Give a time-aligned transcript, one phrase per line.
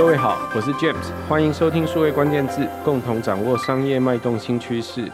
[0.00, 5.12] 各位好，我是 James，欢迎收听数位关键字，共同掌握商业脉动新趋势。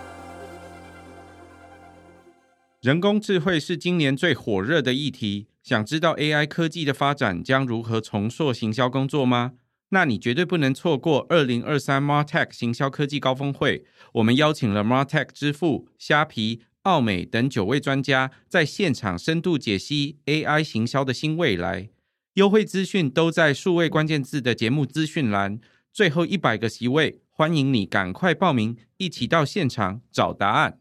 [2.83, 9.54] 人工智慧是今年最火热的议题，想知道 AI 科技的发展将如何重塑行销工作吗？
[9.88, 13.84] 那你绝对不能错过二零二三 MarTech 行销科技高峰会。
[14.12, 21.89] 我们邀请了 MarTech 之父、虾皮、奥美等九位专家，在现场深度解析 AI 行销的新未来。
[22.37, 25.58] 优惠资讯都在数位关键字的节目资讯栏。
[25.90, 30.79] 最后一百个席位，欢迎你赶快报名，一起到现场找答案。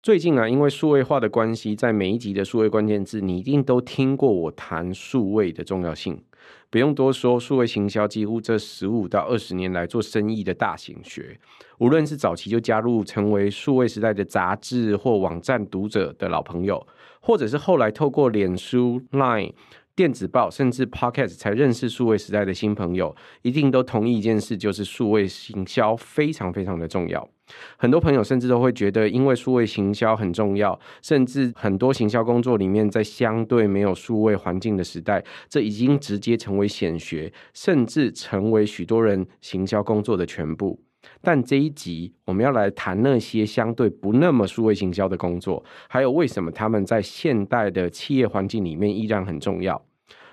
[0.00, 6.22] 最近啊，因为数位化的关系，在每一集的数位关键字，你一定都听过我谈数位的重要性。
[6.70, 11.40] 不用多说，数位行销几乎这十五到二十年来做生意的大型学。
[11.78, 16.86] 无论是早期就加入成为数位时代的杂志或网站读者的老朋友，
[17.20, 19.52] 或者是后来透过脸书、Line。
[20.00, 27.28] 电子报甚至 Podcast 才认识数位时代的新朋友，一定都同意一件事，就是数位行销非常非常的重要。
[27.76, 40.80] 很多朋友甚至都会觉得，因为数位行销很重要，甚至很多行销工作里面，在相对没有数位环境的时代，这已经直接成为显学，甚至成为许多人行销工作的全部。
[41.20, 49.84] 但这一集我们要来谈那些相对不那么数位行销的工作，还有为什么他们在现代的企业环境里面依然很重要。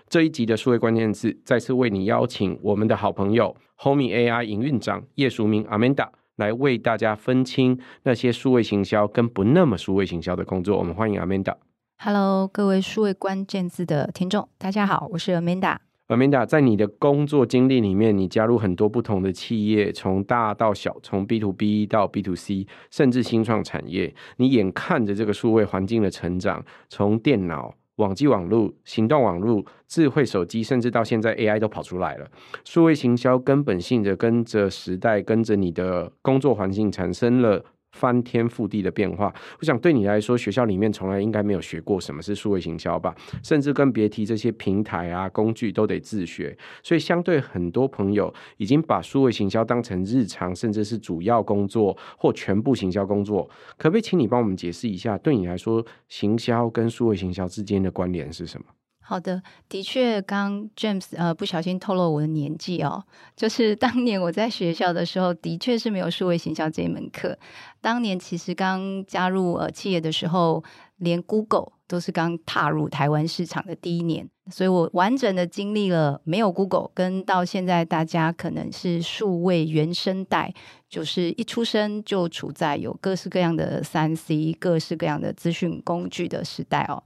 [0.10, 10.78] 这一集的数位关键字再次为你邀请我们的好朋友 Homey AI 营运长叶淑明 Amanda 来为大家分清那些数位行销跟不那么数位行销的工作。
[10.78, 11.56] 我们欢迎 Amanda。
[11.98, 15.76] Hello，各位数位关键字的听众，大家好，我是 Amanda。
[16.08, 32.28] Amanda，在你的工作经历里面，你加入很多不同的企业，从大到小，从 B to B 到 B to C，甚至新创产业，你眼看着这个数位环境的成长，从电脑、网际网络、行动网络、智慧手机，甚至到现在 AI 都跑出来了。
[32.64, 37.64] 数位行销根本性的跟着时代，跟着你的工作环境产生了。
[37.98, 46.56] 翻天覆地的变化，我想对你来说，学校里面从来应该没有学过什么是数位行销吧，甚至更别提这些平台啊、工具都得自学。
[46.84, 53.50] 所以，相对很多朋友已经把数位行销当成日常，甚至是主要工作或全部行销工作。
[53.78, 58.68] 可不可以请你帮我们解释一下，对你来说，行销跟数位行销之间的关联是什么？
[59.10, 63.02] 好的，的确，刚 James 呃不小心透露我的年纪哦，
[63.38, 67.40] 就是 当年我在学校的时候，的确是没有数位行销这一门课。
[67.80, 70.62] 当年其实刚加入呃企业的时候，
[70.98, 80.54] 连 Google 都是刚踏入台湾市场的第一年，所以我完整的经历了没有 Google，跟到现在大家可能是数位原生代，
[80.90, 87.02] 就是一出生就处在有各式各样的三 C、各式各样的资讯工具的时代哦。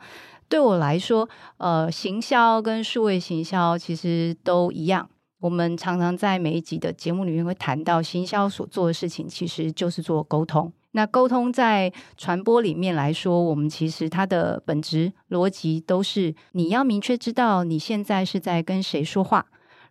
[0.52, 1.30] 对我来说，
[1.60, 5.10] 呃，行销跟数位行销其实都一样。
[5.40, 10.70] 我们常常在每一集的节目里面会谈到，行销所做的事情其实就是做沟通。
[10.92, 19.46] 那沟通在传播里面来说，我们其实它的本质逻辑都是：你要明确知道你现在是在跟谁说话，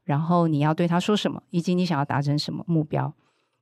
[0.05, 3.15] 然后你要对他说什么，以及你想要达成什么目标。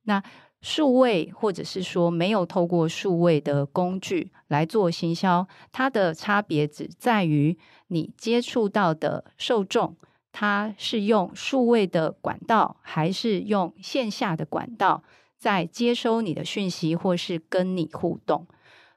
[0.08, 0.22] 那
[0.62, 7.56] 数位或者是说没有透过数位的工具来做行销，它的差别只在于
[7.88, 9.94] 你接触到的受众，
[10.32, 15.04] 它是用数位的管道，还是用线下的管道
[15.36, 18.46] 在接收你的讯息，或是跟你互动。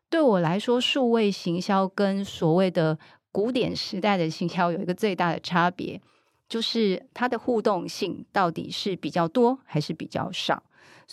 [0.10, 2.98] 对我来说，数位行销跟所谓的
[3.32, 6.02] 古典时代的行销有一个最大的差别，
[6.50, 10.64] 就是它的互动性到底是比较多还是比较少。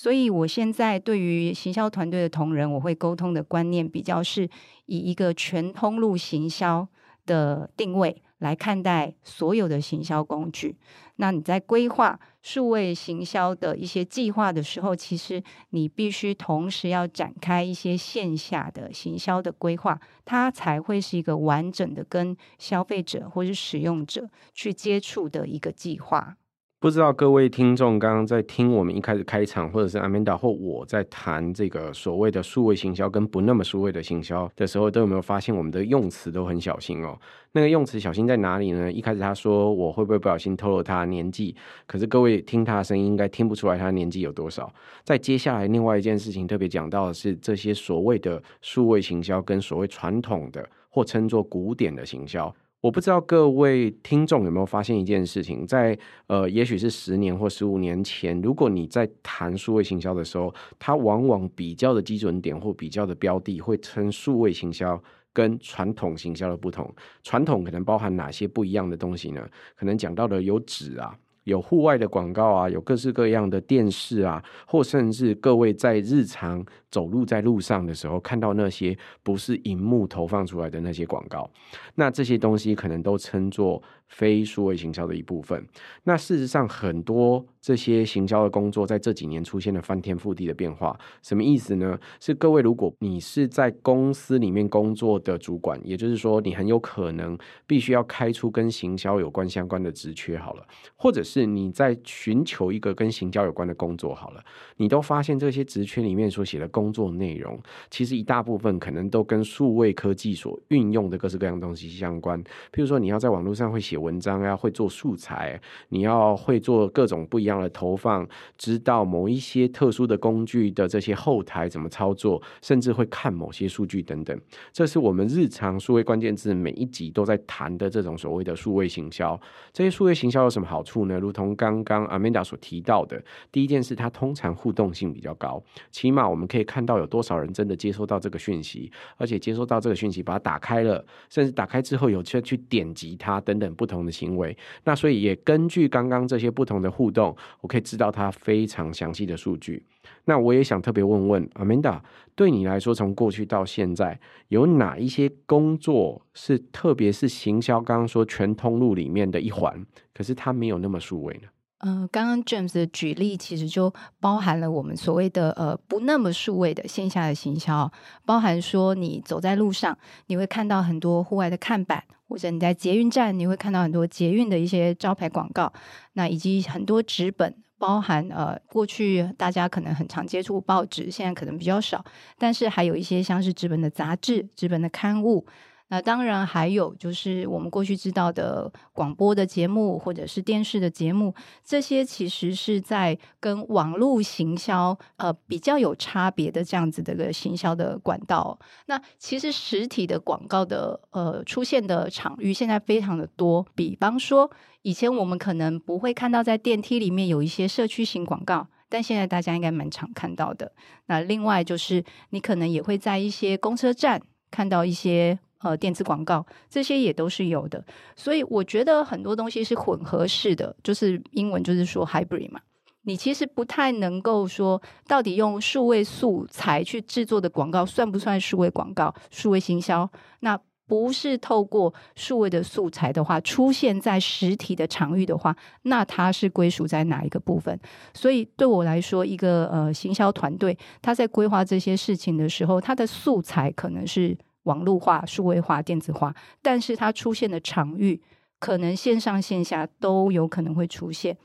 [0.00, 4.48] 所以，我现在对于行销团队的同仁，我会沟通的观念比较是
[4.86, 6.86] 以一个全通路行销
[7.26, 10.76] 的定位来看待所有的行销工具。
[11.16, 26.36] 那你在规划数位行销的一些计划的时候，其实你必须同时要展开一些线下的行销的规划，它才会是一个完整的跟消费者或是使用者去接触的一个计划。
[26.80, 37.18] 不知道各位听众刚刚在听我们一开始开场，或者是 Amanda 或我在谈这个所谓的数位行销跟不那么数位的行销的时候，都有没有发现我们的用词都很小心哦？
[37.50, 38.92] 那个用词小心在哪里呢？
[38.92, 41.56] 一开始他说我会不会不小心透露他年纪？
[41.84, 44.72] 可是各位听他的声音应该听不出来他年纪有多少。
[45.02, 52.54] 在接下来另外一件事情特别讲到的是这些所谓的数位行销跟所谓传统的或称作古典的行销。
[52.80, 55.98] 我不知道各位听众有没有发现一件事情，在
[56.28, 65.02] 呃，也许是十年或十五年前，如果你在谈数位行销的时候，它往往比较的基准点或比较的标的会称数位行销
[65.32, 66.88] 跟传统行销的不同。
[67.24, 69.44] 传统可能包含哪些不一样的东西呢？
[69.74, 71.18] 可能讲到的有纸啊。
[71.44, 81.50] 有户外的广告啊，有各式各样的电视啊，或甚至各位在日常走路在路上的时候看到那些不是荧幕投放出来的那些广告，
[81.94, 85.66] 那这些东西可能都称作非数位行销的一部分。
[86.04, 90.98] 那事实上，很多这些行销的工作在这几年出现了翻天覆地的变化。
[91.22, 91.98] 什么意思呢？
[92.18, 97.36] 是各位，如果你是在公司里面工作的主管，也就是说，你很有可能
[97.66, 104.42] 必须要开出跟行销有关相关的职缺，好了，或者是你在寻求一个跟行销有关的工作，好了，
[104.76, 107.58] 你都发现这些职缺里面所写的工作内容，
[107.90, 112.40] 其实一大部分可能都跟数位科技所运用的各式各样东西相关。
[112.72, 118.24] 譬如说，你要在网络上会写文章啊，会做素材，你要会做各种不一样的投放，
[118.56, 124.40] 知道某一些特殊的工具的这些后台怎么操作，甚至会看某些数据等等。
[124.72, 129.38] 这是我们日常数位关键字每一集都在谈的这种所谓的数位行销。
[129.72, 131.18] 这些数位行销有什么好处呢？
[131.18, 133.20] 如同刚刚 Amanda 所提到的，
[133.50, 135.60] 第一件事，它通常互动性比较高，
[135.90, 144.54] 起码我们可以看到有多少人真的接收到这个讯息，而且接收到这个讯息，把它打开了，甚至打开之后有去去点击它等等不同的行为。
[144.84, 149.82] 那所以也根据刚刚这些不同的互动，我可以知道它非常详细的数据。
[150.26, 152.00] 那我也想特别问问 Amanda，
[152.34, 161.48] 对你来说，从过去到现在，有哪一些工作是特别是行销刚刚说全通路里面的一环，可是它没有那么数位呢？
[161.78, 167.90] 呃，刚刚 James 的举例其实就包含了我们所谓的呃不那么数位的线下的行销，
[168.24, 169.96] 包含说你走在路上，
[170.26, 175.72] 你会看到很多户外的看板，或者你在捷运站，你会看到很多捷运的一些招牌广告，
[176.14, 182.04] 那以及很多纸本，包含呃过去大家可能很常接触报纸，现在可能比较少，
[182.36, 185.46] 但是还有一些像是纸本的杂志、纸本的刊物。
[185.90, 198.58] 那当然还有就是我们过去知道的广播的节目或者是电视的节目，这些其实是在跟网络行销呃比较有差别的这样子的一个行销的管道。
[198.84, 204.50] 那其实实体的广告的呃出现的场域现在非常的多，比方说
[204.82, 210.70] 以前我们可能不会看到在电梯里面有一些社区型广告，但现在大家应该蛮常看到的。
[211.06, 214.20] 那另外就是你可能也会在一些公车站
[214.50, 215.38] 看到一些。
[215.60, 217.84] 呃，电子广告这些也都是有的，
[218.14, 222.60] 所以我觉得很多东西是混合式的，就是英文就是说 hybrid 嘛。
[223.02, 230.08] 你其实不太能够说到底用数位素材去制作的广告算不算数位广告、数位行销？
[230.40, 230.56] 那
[230.86, 237.78] 不是透过数位的素材的话，出现在实体的场域的话，那它是归属在哪一个部分？
[238.14, 244.38] 所以对我来说，一个呃行销团队他在规划这些事情的时候，他的素材可能是。
[244.68, 248.20] 网络化、数位化、电子化，但是它出现的场域
[248.60, 251.36] 可能线上线下都有可能会出现。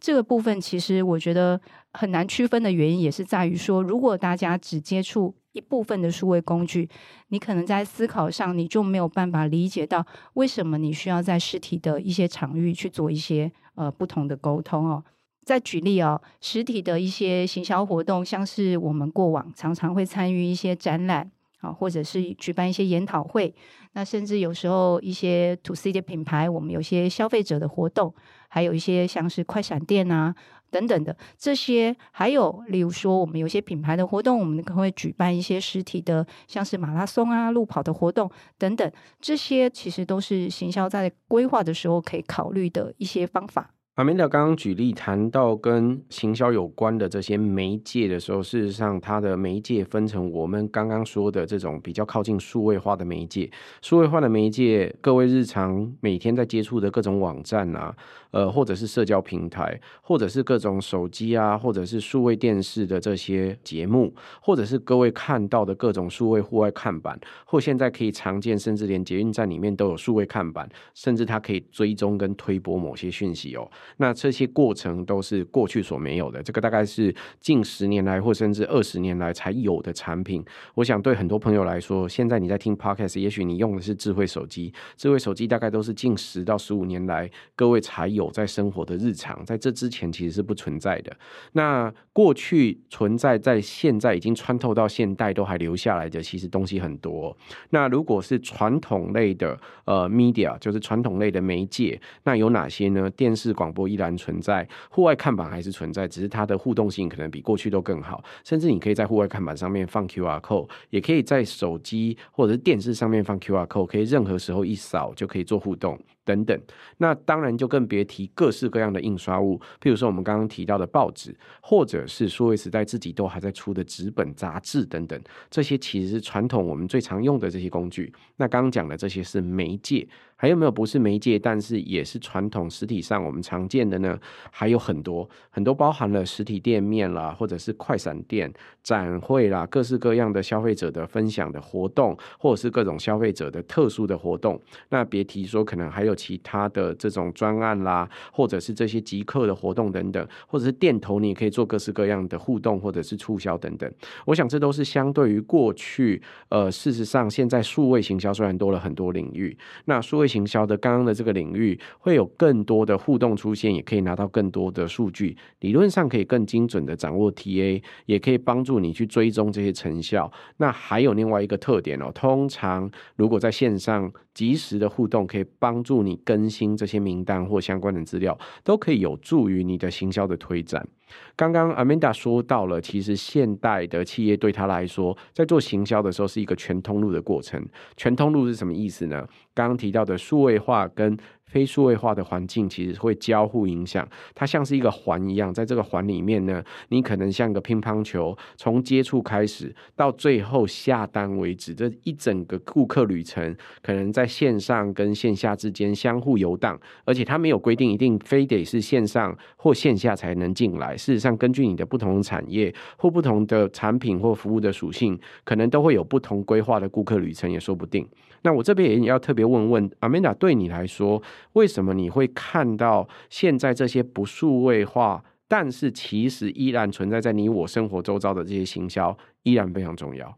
[0.00, 1.60] 这个部分其实我觉得
[1.92, 6.88] 很难区分的原因，也是在于说，如果大家只接触一部分的数位工具，
[7.28, 15.04] 你可能在思考上你就没有办法理解到为什么你需要在实体的一些场域去做一些呃不同的沟通哦。
[15.44, 21.30] 再举例哦，实体的一些行销活动，像是我们过往常常会参与一些展览。
[21.60, 23.54] 啊，或者是举办一些研讨会，
[23.92, 28.14] 那甚至有时候一些 to C 的品牌，我们有些消费者的活动，
[28.48, 30.34] 还有一些像是快闪店啊
[30.70, 31.16] 等等的。
[31.36, 43.74] 这些，还有例如说我们有些品牌的活动，我们可能会举办一些实体的，像是马拉松啊、路跑的活动等等，这些其实都是行销在规划的时候可以考虑的一些方法。
[44.00, 53.50] 阿明达刚刚举例谈到跟行销有关的这些媒介的时候，事实上它的媒介分成我们刚刚说的这种比较靠近数位化的媒介。
[53.82, 57.94] 数位化的媒介，各位日常每天在接触的各种网站啊，
[58.30, 73.68] 呃，或者是社交平台，或者是各种手机啊，或者是数位电视的这些节目，或者是各位看到的各种数位户外看板，或现在可以常见，甚至连捷运站里面都有数位看板，甚至它可以追踪跟推播某些讯息哦。
[73.96, 80.44] 那这些过程都是过去所没有的，这个大概是近十年来或甚至二十年来才有的产品。
[80.74, 91.14] 我想对很多朋友来说，现在你在听 Podcast，也许你用的是智慧手机，智慧手机大概都是近十到十五年来各位才有有在生活的日常，在这之前其实是不存在的。
[91.52, 97.36] 那过去存在，在现在已经穿透到现代都还留下来的，其实东西很多。
[97.70, 103.10] 那如果是传统类的呃 media，就是传统类的媒介，那有哪些呢？
[103.10, 103.80] 电视广播。
[103.90, 108.22] 依然存在，户外看板还是存在，只是它的互动性可能比过去都更好。
[108.44, 115.98] 甚至你可以在户外看板上面放 QR code，也可以在手机或者是电视上面放 QR code，可以任何时候一扫就可以做互动。
[116.30, 116.60] 等等，
[116.98, 125.20] 那当然就更别提各式各样的印刷物，譬如说我们刚刚提到的报纸，或者是数位时代自己都还在出的纸本杂志等等，
[125.50, 128.12] 这些其实是传统我们最常用的这些工具。
[128.36, 130.06] 那刚刚讲的这些是媒介。
[130.40, 134.18] 还有没有不是媒介，但是也是传统实体上我们常见的呢？
[134.50, 138.50] 还有很多很多，包含了实体店面啦，或者是快闪店、
[138.82, 144.58] 展会啦，各式各样的消费者的分享的活动，或者是各种消费者的特殊的活动。
[144.88, 153.92] 那别提说，可能还有其他的这种专案啦，或者是这些集客的活动等等，或者是店头你也可以做各式各样的互动，或者是促销等等。
[154.24, 159.54] 我想这都是相对于过去，呃，事实上现在数位行销虽然多了很多领域，
[159.84, 160.29] 那数位。
[160.30, 170.30] 行销的刚刚的这个领域会有更多的互动出现，也可以拿到更多的数据，理论上可以更精准的掌握 TA，也可以帮助你去追踪这些成效。
[170.58, 180.86] 那还有另外一个特点哦，通常如果在线上及时的互动，可以帮助你更新这些名单或相关的资料，都可以有助于你的行销的推展。
[181.36, 187.64] 刚刚 Amanda 说到了，其实现代的企业对他来说，在做行销的时候是一个全通路的过程。
[187.96, 189.26] 全通路是什么意思呢？
[189.54, 191.16] 刚刚提到的数位化跟
[191.50, 210.96] 非数位化的环境其实会交互影响，它像是一个环一样，在这个环里面呢，你可能像个乒乓球，从接触开始到最后下单为止，这一整个顾客旅程，可能在线上跟线下之间相互游荡，而且它没有规定一定非得是线上或线下才能进来。
[210.96, 218.06] 事实上，根据你的不同产业或不同的产品或服务的属性，可能都会有不同规划的顾客旅程，也说不定。
[218.42, 230.36] 那我这边也要特别问问 Amanda，对你来说，为什么你会看到现在这些不数位化，但是其实依然存在在你我生活周遭的这些行销，依然非常重要？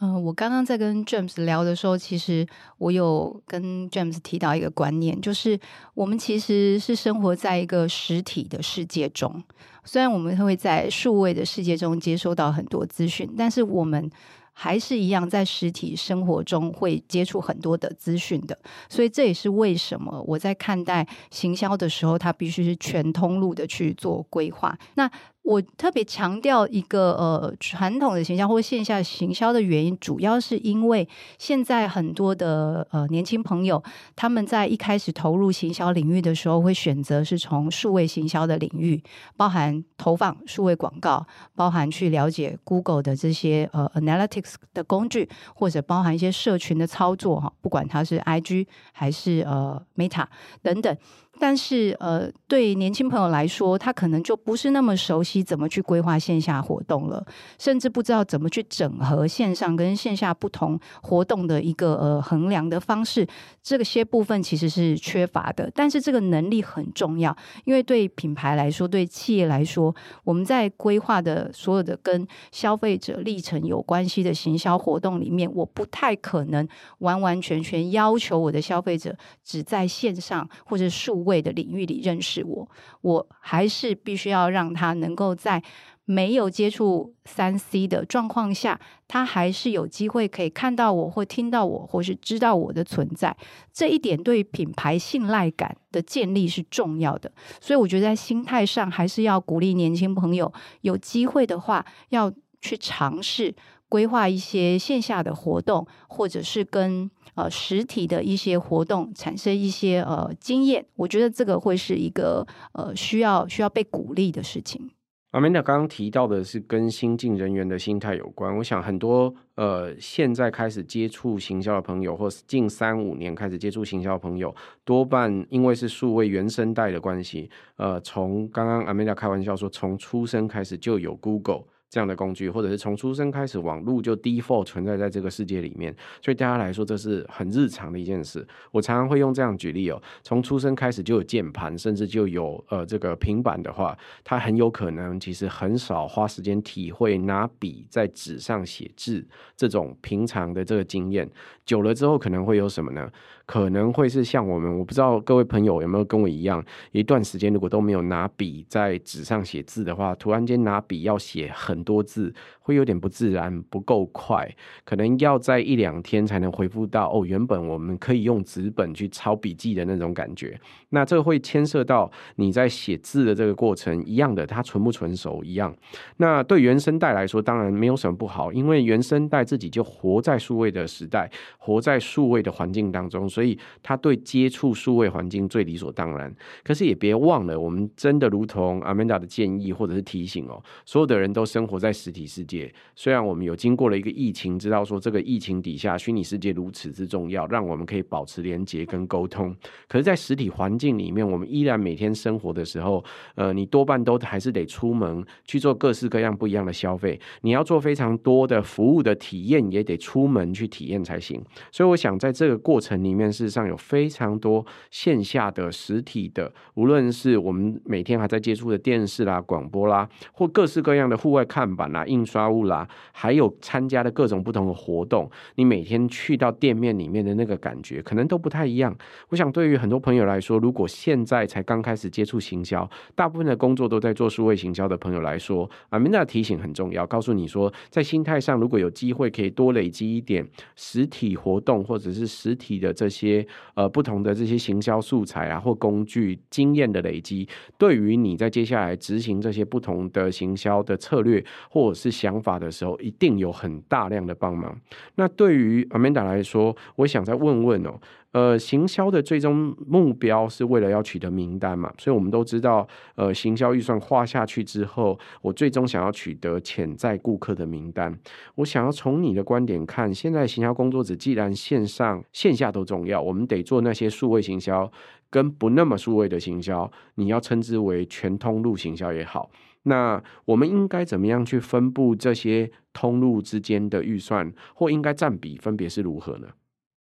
[0.00, 2.46] 嗯，我刚刚在跟 James 聊的时候，其实
[2.78, 5.58] 我有跟 James 提到一个观念，就是
[5.94, 9.42] 我们其实是生活在一个实体的世界中，
[9.84, 14.10] 虽然我们会在数位的世界中接收到很多资讯，但是我们。
[14.54, 18.56] 还是一样，在实体生活中会接触很多的资讯的，
[18.88, 24.78] 所以这也是为什么我在看待行销的时候，它必须是全通路的去做规划。
[24.94, 25.10] 那
[25.44, 31.06] 我特别强调一个呃传统的行销或线下行销的原因，主要是因为
[31.38, 33.82] 现在很多的呃年轻朋友，
[34.16, 39.02] 他们在一开始投入行销领域的时候，会选择是从数位行销的领域，
[39.36, 50.24] 包含投放数位广告，包含去了解 Google 的这些呃 Analytics 的工具，或者包含一些社群的操作哈，不管它是 IG 还是呃 Meta
[50.62, 50.96] 等等。
[51.38, 57.24] 但是，呃，对年轻朋友来说，他可能就不是那么熟悉怎么去规划线下活动了，
[57.58, 63.26] 甚至不知道怎么去整合线上跟线下不同活动的一个呃衡量的方式。
[63.62, 76.66] 这些部分其实是缺乏的，但是这个能力很重要，因为对品牌来说，对企业来说，我们在规划的所有的跟消费者历程有关系的行销活动里面，我不太可能
[76.98, 82.68] 完完全全要求我的消费者只在线上或者数位的领域里认识我，
[83.00, 85.62] 我还是必须要让他能够在
[86.04, 88.78] 没有接触三 C 的状况下，
[89.08, 93.34] 他还是有机会可以看到我，或听到我，或是知道我的存在。
[93.72, 100.52] 这一点对品牌信赖感的建立是重要的，所以我觉得在心态上还是要鼓励年轻朋友，
[100.82, 103.54] 有机会的话要去尝试
[103.88, 107.10] 规划一些线下的活动，或者是跟。
[107.34, 114.90] 呃，实体的一些活动产生一些呃经验，我觉得这个会是一个呃需要需要被鼓励的事情。
[115.32, 131.64] Amanda 刚刚提到的是跟新进人员的心态有关，我想很多呃现在开始接触行销的朋友，或是近三五年开始接触行销的朋友，多半因为是数位原生代的关系，呃，从刚刚 Amanda 开玩笑说，从出生开始就有 Google。
[131.94, 138.44] 这样的工具，或者是从出生开始，网络就 default 存在在这个世界里面，所以大家来说，这是很日常的一件事。
[138.72, 149.24] 我常常会用这样举例哦，从出生开始就有键盘，甚至就有呃这个平板的话，他很有可能其实很少花时间体会拿笔在纸上写字
[149.56, 151.30] 这种平常的这个经验。
[151.64, 153.08] 久了之后，可能会有什么呢？
[153.46, 164.48] 可能会是像我们，我不知道各位朋友有没有跟我一样，一段时间如果都没有拿笔在纸上写字的话，突然间拿笔要写很多字，会有点不自然，不够快，
[164.84, 170.58] 可能要在一两天才能恢复到哦，原本我们可以用纸本去抄笔记的那种感觉。
[170.90, 175.74] 那这会牵涉到你在写字的这个过程一样的，它纯不纯熟一样。
[176.16, 186.32] 那对原生代来说，当然没有什么不好，因为原生代自己就活在数位的时代，活在数位的环境当中，所以他对接触数位环境最理所当然。
[186.62, 192.72] 可是也别忘了，我们真的如同 Amanda 的建议或者是提醒哦，所有的人都生活在实体世界。
[192.94, 199.52] 虽然我们有经过了一个疫情，知道说这个疫情底下虚拟世界如此之重要，让我们可以保持连接跟沟通。
[199.88, 207.18] 可是，在实体环境里面，我们依然每天生活的时候，呃，你多半都还是得出门去做各式各样不一样的消费。
[207.40, 211.42] 你要做非常多的服务的体验，也得出门去体验才行。
[211.72, 228.96] 所以，我想在这个过程里面，事实上有非常多线下的、实体的，无论是我们每天还在接触的电视啦、广播啦，或各式各样的户外看板啦、印刷物啦，还有参加的各种不同的活动，你每天去到店面里面的那个感觉，可能都不太一样。
[229.28, 254.76] 我想，对于很多朋友来说，如果现在才刚开始接触行销，大部分的工作都在做数位行销的朋友来说阿明娜提醒很重要，告诉你说，在心态上，如果有机会可以多累积一点实体活动，或者是实体的这些呃不同的这些行销素材啊或工具经验的累积，对于你在接下来执行这些不同的行销的策略或者是想法的时候，一定有很大量的帮忙。
[255.14, 258.00] 那对于 Amanda 来说，我想再问问哦。
[258.34, 268.12] 呃，行销的最终目标是为了要取得名单嘛，所以我们都知道，呃，行销预算花下去之后，我最终想要取得潜在顾客的名单。
[268.56, 274.90] 我想要从你的观点看，现在行销工作者既然线上线下都重要，我们得做那些数位行销
[275.30, 279.48] 跟不那么数位的行销，你要称之为全通路行销也好，
[279.84, 286.48] 那我们应该怎么样去分布这些通路之间的预算，或应该占比分别是如何呢？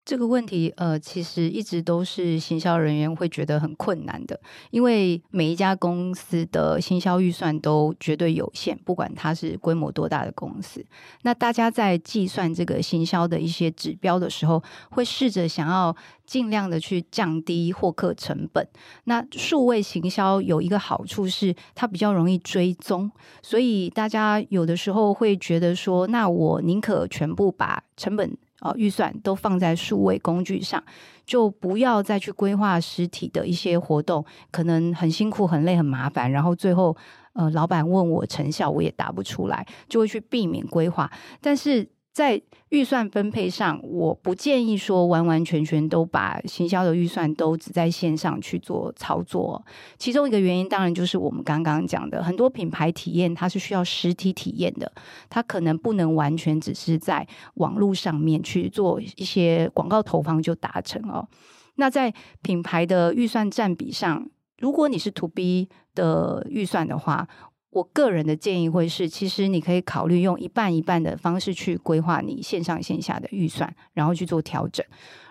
[0.06, 10.86] 这个问题，呃，其实一直都是行销人员会觉得很困难的，因为每一家公司的行销预算都绝对有限，不管它是规模多大的公司。
[11.22, 15.94] 那大家在计算这个行销的一些指标的时候，会试着想要
[16.24, 18.64] 尽量的去降低获客成本。
[19.04, 23.10] 那数位行销有一个好处是，它比较容易追踪，
[23.42, 28.38] 所以大家有的时候会觉得说，那我宁可全部把成本。
[28.76, 30.82] 预算都放在数位工具上，
[31.24, 36.96] 就不要再去规划实体的一些活动，可能很辛苦、很累、很麻烦，然后最后
[37.34, 41.88] 呃，老板问我成效，我也答不出来，就会去避免规划，但是。
[42.16, 49.62] 在预算分配上，我不建议说完完全全都把行销的预算都只在线上去做操作。
[49.98, 54.90] 其中一个原因，当然就是我们刚刚讲的，很多品牌体验它是需要实体体验的，
[55.28, 61.28] 它可能不能完全只是在网络上面去做一些广告投放就达成哦。
[61.74, 64.26] 那在品牌的预算占比上，
[64.58, 67.28] 如果你是 To B 的预算的话，
[67.76, 74.82] 我个人的建议会是，其实你可以考虑用一半一半的方式去规划你线上线下的预算，然后去做调整。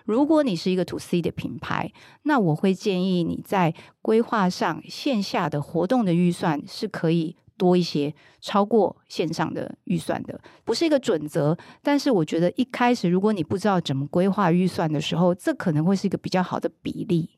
[0.04, 11.58] 如果你是一个 To C 的品牌，那我会建议你在规划上线下的活动的预算是可以多一些，超过线上的预算的，不是一个准则。
[11.82, 17.30] 但是我觉得一开始如果你不知道怎么规划预算的时候，这可能会是一个比较好的比例。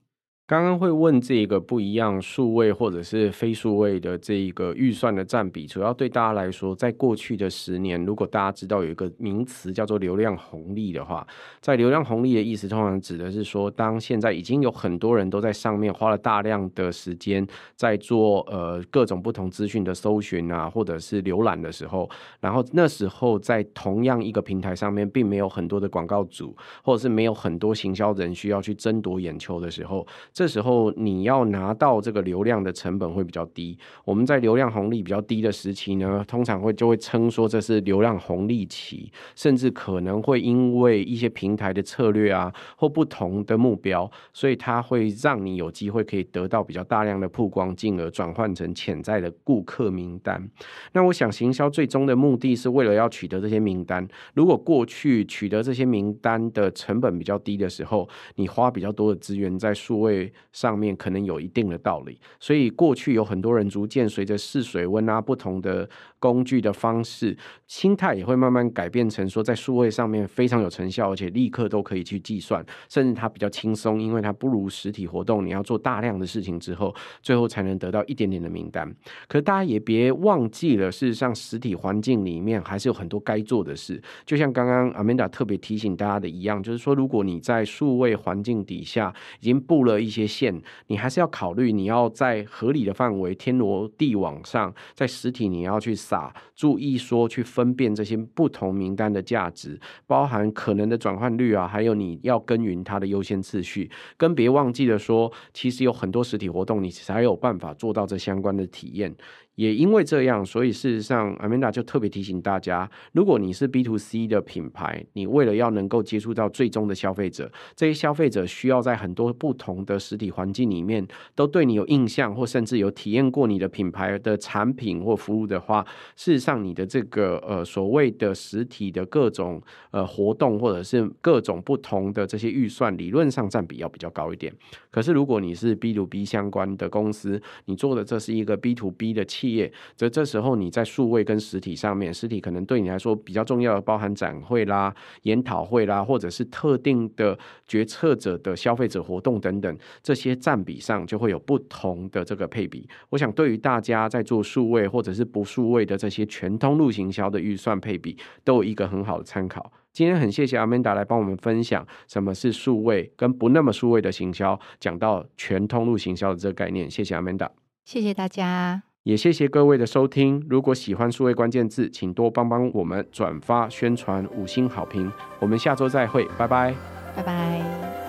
[0.49, 11.27] 刚刚会问这个不一样数位或者是非数位的这一个预算的占比，主要对大家来说，在过去的十年，如果大家知道有一个名词叫做流量红利的话，
[11.61, 22.09] 在流量红利的意思，通常指的是说，当现在已经有很多人都在上面花了大量的时间在做呃各种不同资讯的搜寻啊，或者是浏览的时候，
[22.41, 30.07] 然后那时候在同样一个平台上面，并没有很多的广告主，或者是没有很多行销人需要去争夺眼球的时候。
[30.39, 33.77] 这时候你要拿到这个流量的成本会比较低。
[34.05, 50.49] 我们在流量红利比较低的时期呢，通常会就会称说这是流量红利期，甚至可能会因为一些平台的策略啊或不同的目标，所以它会让你有机会可以得到比较大量的曝光，进而转换成潜在的顾客名单。
[50.93, 54.07] 那我想行销最终的目的是为了要取得这些名单。
[54.35, 60.28] 如果过去取得这些名单的成本比较低的时候，你花比较多的资源在数位。
[60.53, 62.19] 上面可能有一定的道理。
[62.41, 65.89] 所以过去有很多人逐渐随着试水温啊，不同的
[66.19, 67.37] 工具的方式，
[67.67, 78.93] 心态也会慢慢改变成说，在数位上面非常有成效，而且立刻都可以去计算，甚至它比较轻松，因为它不如实体活动，你要做大量的事情之后，最后才能得到一点点的名单。
[79.29, 109.15] 可大家也别忘记了，事实上实体环境里面还是有很多该做的事，就像刚刚 Amanda 特别提醒大家的一样，就是说，如果你在数位环境底下已经布了一些线，你还是要考虑你要在合理的范围天罗地网上，在实体你要去撒，注意说去分辨这些不同名单的价值，包含可能的转换率啊，还有你要耕耘它的优先次序，更别忘记了说，其实有很多实体活动你才有办法做到这相关的体验。
[109.55, 125.85] 也因为这样，所以事实上，Amanda 就特别提醒大家，如果你是 B to C 的品牌，你为了要能够接触到最终的消费者，这些消费者需要在很多不同的实体环境里面都对你有印象，或甚至有体验过你的品牌的产品或服务的话，
[126.17, 134.53] 事实上，你的这个呃所谓的实体的各种呃活动，或者是各种不同的这些预算，理论上占比要比较高一点。
[134.91, 152.89] 可是如果你是 B to B 相关的公司，你做的这是一个 B to B 的企业，则这时候你在数位跟实体上面，实体可能对你来说比较重要的，包含展会啦、研讨会啦，或者是特定的决策者的消费者活动等等，这些占比上就会有不同的这个配比。
[153.11, 159.73] 我想对于大家在做数位或者是不数位的这些全通路行销的预算配比，都有一个很好的参考。
[159.93, 166.89] 今天很谢谢 Amanda 来帮我们分享什么是数位跟不那么数位的行销，讲到全通路行销的这个概念。
[166.89, 167.49] 谢谢 Amanda，
[167.85, 170.47] 谢谢大家，也谢谢各位的收听。
[170.49, 175.11] 如果喜欢数位关键字，请多帮帮我们转发宣传，五星好评。
[175.41, 176.73] 我们下周再会，拜拜，
[177.17, 178.08] 拜拜。